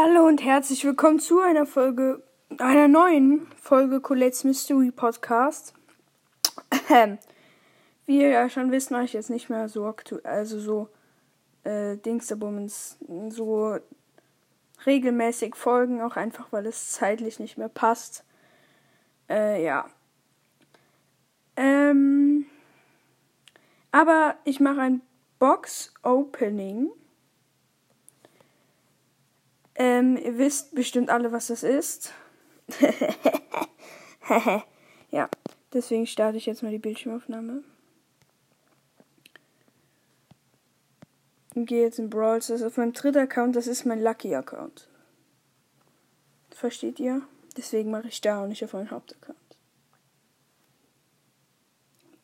Hallo 0.00 0.28
und 0.28 0.44
herzlich 0.44 0.84
willkommen 0.84 1.18
zu 1.18 1.40
einer 1.40 1.66
Folge, 1.66 2.22
einer 2.58 2.86
neuen 2.86 3.48
Folge 3.60 4.00
Colette's 4.00 4.44
Mystery 4.44 4.92
Podcast. 4.92 5.74
Ähm, 6.88 7.18
wie 8.06 8.20
ihr 8.20 8.28
ja 8.28 8.48
schon 8.48 8.70
wisst, 8.70 8.92
mache 8.92 9.02
ich 9.06 9.12
jetzt 9.12 9.28
nicht 9.28 9.50
mehr 9.50 9.68
so 9.68 9.86
aktuell, 9.86 10.24
also 10.24 10.60
so 10.60 10.88
äh, 11.64 11.96
Dingsterbummens, 11.96 12.96
so 13.30 13.76
regelmäßig 14.86 15.56
Folgen, 15.56 16.00
auch 16.00 16.14
einfach, 16.14 16.52
weil 16.52 16.66
es 16.66 16.92
zeitlich 16.92 17.40
nicht 17.40 17.58
mehr 17.58 17.68
passt. 17.68 18.24
Äh, 19.28 19.64
ja. 19.64 19.90
Ähm, 21.56 22.46
aber 23.90 24.36
ich 24.44 24.60
mache 24.60 24.80
ein 24.80 25.02
Box-Opening. 25.40 26.88
Ähm, 29.78 30.16
ihr 30.16 30.36
wisst 30.38 30.74
bestimmt 30.74 31.08
alle, 31.08 31.30
was 31.30 31.46
das 31.46 31.62
ist. 31.62 32.12
ja, 35.10 35.30
deswegen 35.72 36.06
starte 36.06 36.36
ich 36.36 36.46
jetzt 36.46 36.64
mal 36.64 36.72
die 36.72 36.78
Bildschirmaufnahme. 36.78 37.62
Und 41.54 41.66
gehe 41.66 41.84
jetzt 41.84 42.00
in 42.00 42.10
Brawl 42.10 42.38
Das 42.38 42.50
ist 42.50 42.62
auf 42.62 42.76
meinem 42.76 42.92
dritten 42.92 43.18
Account, 43.18 43.54
das 43.54 43.68
ist 43.68 43.84
mein 43.84 44.02
Lucky 44.02 44.34
Account. 44.34 44.88
Versteht 46.50 46.98
ihr? 46.98 47.22
Deswegen 47.56 47.92
mache 47.92 48.08
ich 48.08 48.20
da 48.20 48.42
und 48.42 48.48
nicht 48.48 48.64
auf 48.64 48.72
meinem 48.72 48.90
Hauptaccount. 48.90 49.38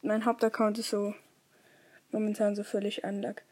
Mein 0.00 0.24
Hauptaccount 0.24 0.78
ist 0.78 0.88
so 0.88 1.14
momentan 2.10 2.56
so 2.56 2.64
völlig 2.64 3.04
unluck. 3.04 3.42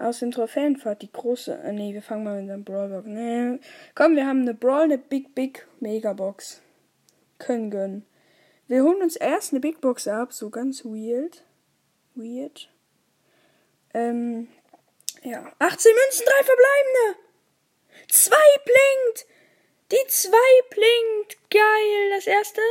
Aus 0.00 0.20
dem 0.20 0.30
Trophäenfahrt 0.30 1.02
die 1.02 1.12
große. 1.12 1.52
Äh, 1.62 1.72
nee, 1.72 1.92
wir 1.92 2.00
fangen 2.00 2.24
mal 2.24 2.40
mit 2.40 2.50
einer 2.50 2.62
Brawlbox. 2.62 3.06
Nee. 3.06 3.58
Komm, 3.94 4.16
wir 4.16 4.26
haben 4.26 4.40
eine 4.40 4.54
Brawl, 4.54 4.84
eine 4.84 4.96
Big 4.96 5.34
Big 5.34 5.66
Megabox. 5.78 6.62
Können 7.38 7.70
gönnen. 7.70 8.06
Wir 8.66 8.82
holen 8.82 9.02
uns 9.02 9.16
erst 9.16 9.52
eine 9.52 9.60
Big 9.60 9.82
Box 9.82 10.08
ab, 10.08 10.32
so 10.32 10.48
ganz 10.48 10.86
weird. 10.86 11.44
Weird. 12.14 12.70
Ähm, 13.92 14.48
ja. 15.22 15.52
18 15.58 15.92
Münzen, 15.92 16.24
drei 16.24 16.44
verbleibende. 16.44 17.20
Zwei 18.08 18.36
blinkt. 18.64 19.26
Die 19.92 20.06
zwei 20.08 20.62
blinkt. 20.70 21.50
Geil. 21.50 22.10
Das 22.14 22.26
erste. 22.26 22.62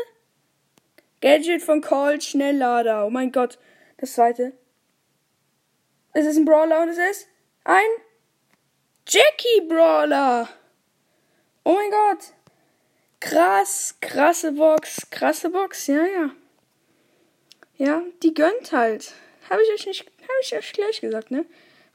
Gadget 1.21 1.61
von 1.61 1.81
Colt, 1.81 2.23
Schnelllader. 2.23 3.05
Oh 3.05 3.11
mein 3.11 3.31
Gott. 3.31 3.59
Das 3.97 4.13
zweite. 4.13 4.53
Es 6.13 6.25
ist 6.25 6.37
ein 6.37 6.45
Brawler 6.45 6.81
und 6.81 6.89
es 6.89 6.97
ist 6.97 7.27
ein 7.63 7.89
Jackie 9.07 9.61
Brawler. 9.67 10.49
Oh 11.63 11.73
mein 11.73 11.91
Gott. 11.91 12.33
Krass, 13.19 13.95
krasse 14.01 14.53
Box, 14.53 15.09
krasse 15.11 15.49
Box, 15.49 15.87
ja, 15.87 16.05
ja. 16.05 16.31
Ja, 17.77 18.01
die 18.23 18.33
gönnt 18.33 18.71
halt. 18.71 19.13
Habe 19.49 19.61
ich 19.63 19.69
euch 19.71 19.85
nicht, 19.87 20.05
habe 20.05 20.39
ich 20.41 20.55
euch 20.55 20.73
gleich 20.73 21.01
gesagt, 21.01 21.31
ne? 21.31 21.45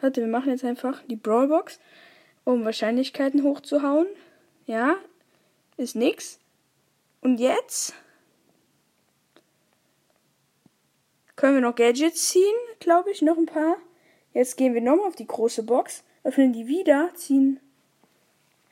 Warte, 0.01 0.20
wir 0.20 0.29
machen 0.29 0.51
jetzt 0.51 0.65
einfach 0.65 1.03
die 1.09 1.17
Brawlbox, 1.17 1.79
um 2.45 2.65
Wahrscheinlichkeiten 2.65 3.42
hochzuhauen. 3.42 4.07
Ja, 4.67 4.97
ist 5.77 5.97
nix. 5.97 6.39
Und 7.20 7.39
jetzt 7.39 7.95
können 11.37 11.55
wir 11.55 11.62
noch 11.62 11.75
Gadgets 11.75 12.29
ziehen, 12.29 12.55
glaube 12.81 13.11
ich, 13.11 13.23
noch 13.23 13.37
ein 13.37 13.47
paar. 13.47 13.77
Jetzt 14.35 14.57
gehen 14.57 14.75
wir 14.75 14.81
nochmal 14.81 15.07
auf 15.07 15.17
die 15.17 15.29
große 15.29 15.63
Box, 15.63 16.03
öffnen 16.25 16.53
die 16.53 16.67
wieder, 16.67 17.11
ziehen. 17.15 17.61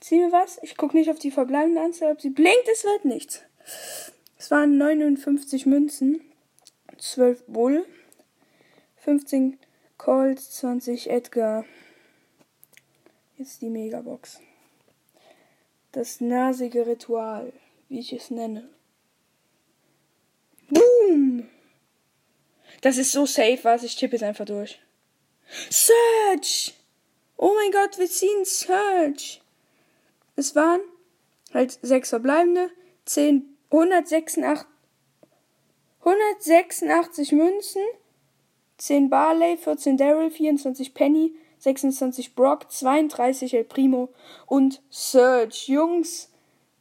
Ziehen 0.01 0.21
wir 0.21 0.33
was? 0.33 0.59
Ich 0.63 0.77
gucke 0.77 0.97
nicht 0.97 1.09
auf 1.09 1.21
die 1.21 1.31
verbleibende 1.31 1.81
Anzahl, 1.81 2.13
ob 2.13 2.21
sie 2.21 2.31
blinkt, 2.31 2.69
es 2.71 2.83
wird 2.83 3.05
nichts. 3.05 3.43
Es 4.37 4.51
waren 4.51 4.77
59 4.77 5.67
Münzen, 5.67 6.21
12 6.99 7.45
Bull, 7.47 7.87
15 8.97 9.57
Colt, 9.99 10.41
20 10.41 11.09
Edgar. 11.09 11.65
Jetzt 13.39 13.63
die 13.63 13.71
Megabox. 13.71 14.41
Das 15.93 16.21
nasige 16.21 16.87
Ritual, 16.89 17.53
wie 17.89 18.01
ich 18.01 18.13
es 18.13 18.31
nenne. 18.31 18.69
Boom! 20.71 21.49
Das 22.81 22.99
ist 22.99 23.13
so 23.13 23.27
safe, 23.27 23.61
was 23.63 23.85
ich 23.85 23.95
tippe 23.95 24.17
es 24.17 24.25
einfach 24.25 24.47
durch. 24.47 24.81
Search! 25.71 26.75
Oh 27.37 27.53
mein 27.55 27.71
Gott, 27.73 27.99
wir 27.99 28.09
ziehen 28.09 28.45
Search! 28.45 29.41
Es 30.37 30.55
waren 30.55 30.81
halt 31.53 31.79
sechs 31.83 32.11
verbleibende, 32.11 32.71
zehn, 33.05 33.57
186, 33.71 34.67
186 36.01 37.33
Münzen, 37.33 37.83
10 38.79 39.11
Barley, 39.11 39.57
14 39.57 39.97
Daryl, 39.97 40.31
24 40.31 40.95
Penny, 40.95 41.35
26 41.59 42.35
Brock, 42.35 42.71
32 42.71 43.55
El 43.55 43.65
Primo 43.65 44.09
und 44.47 44.83
Search. 44.91 45.69
Jungs 45.69 46.31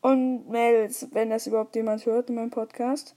und 0.01 0.49
Mädels, 0.49 1.07
wenn 1.11 1.29
das 1.29 1.45
überhaupt 1.45 1.75
jemand 1.75 2.05
hört 2.05 2.29
in 2.29 2.35
meinem 2.35 2.49
Podcast 2.49 3.15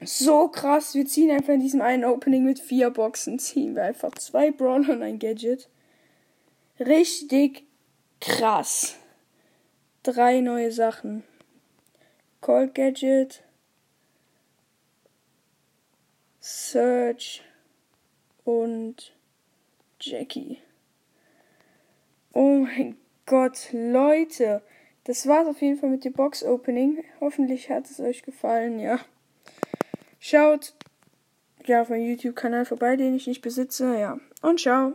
so 0.00 0.48
krass. 0.48 0.94
Wir 0.94 1.06
ziehen 1.06 1.30
einfach 1.30 1.54
in 1.54 1.60
diesem 1.60 1.80
einen 1.80 2.04
Opening 2.04 2.44
mit 2.44 2.58
vier 2.58 2.90
Boxen, 2.90 3.38
ziehen 3.38 3.74
wir 3.74 3.84
einfach 3.84 4.12
zwei 4.12 4.50
Brawler 4.50 4.94
und 4.94 5.02
ein 5.02 5.18
Gadget. 5.18 5.68
Richtig 6.78 7.64
krass. 8.20 8.96
Drei 10.02 10.40
neue 10.40 10.70
Sachen. 10.72 11.24
Cold 12.40 12.74
Gadget. 12.74 13.42
Search 16.40 17.42
und 18.44 19.12
Jackie. 20.00 20.58
Oh 22.32 22.58
mein 22.60 22.96
Gott, 23.24 23.70
Leute. 23.72 24.62
Das 25.04 25.26
war's 25.26 25.48
auf 25.48 25.60
jeden 25.60 25.78
Fall 25.78 25.90
mit 25.90 26.04
dem 26.04 26.12
Box 26.12 26.44
Opening. 26.44 27.02
Hoffentlich 27.20 27.70
hat 27.70 27.90
es 27.90 27.98
euch 27.98 28.22
gefallen, 28.22 28.78
ja. 28.78 29.00
Schaut 30.28 30.74
ja 31.66 31.82
auf 31.82 31.88
meinem 31.88 32.10
YouTube-Kanal 32.10 32.64
vorbei, 32.64 32.96
den 32.96 33.14
ich 33.14 33.28
nicht 33.28 33.42
besitze. 33.42 33.96
Ja. 33.96 34.18
Und 34.42 34.58
ciao. 34.58 34.94